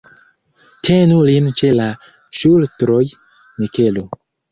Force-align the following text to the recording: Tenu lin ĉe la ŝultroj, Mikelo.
Tenu 0.87 1.19
lin 1.27 1.49
ĉe 1.59 1.69
la 1.79 1.89
ŝultroj, 2.39 3.03
Mikelo. 3.61 4.07